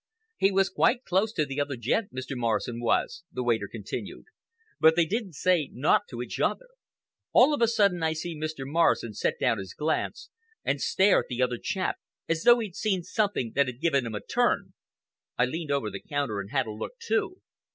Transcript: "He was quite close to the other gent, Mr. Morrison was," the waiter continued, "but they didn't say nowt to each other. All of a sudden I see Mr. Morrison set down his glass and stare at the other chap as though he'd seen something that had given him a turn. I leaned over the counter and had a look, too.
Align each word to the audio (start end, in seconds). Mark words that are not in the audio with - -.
"He 0.39 0.51
was 0.51 0.67
quite 0.71 1.05
close 1.05 1.31
to 1.33 1.45
the 1.45 1.61
other 1.61 1.75
gent, 1.75 2.11
Mr. 2.11 2.35
Morrison 2.35 2.79
was," 2.81 3.23
the 3.31 3.43
waiter 3.43 3.67
continued, 3.71 4.25
"but 4.79 4.95
they 4.95 5.05
didn't 5.05 5.33
say 5.35 5.69
nowt 5.71 6.07
to 6.09 6.23
each 6.23 6.39
other. 6.39 6.69
All 7.33 7.53
of 7.53 7.61
a 7.61 7.67
sudden 7.67 8.01
I 8.01 8.13
see 8.13 8.35
Mr. 8.35 8.65
Morrison 8.65 9.13
set 9.13 9.35
down 9.39 9.59
his 9.59 9.75
glass 9.75 10.29
and 10.65 10.81
stare 10.81 11.19
at 11.19 11.27
the 11.29 11.43
other 11.43 11.59
chap 11.61 11.97
as 12.27 12.41
though 12.41 12.57
he'd 12.57 12.75
seen 12.75 13.03
something 13.03 13.51
that 13.53 13.67
had 13.67 13.79
given 13.79 14.07
him 14.07 14.15
a 14.15 14.21
turn. 14.25 14.73
I 15.37 15.45
leaned 15.45 15.69
over 15.69 15.91
the 15.91 16.01
counter 16.01 16.39
and 16.41 16.49
had 16.49 16.65
a 16.65 16.71
look, 16.73 16.93
too. 16.97 17.39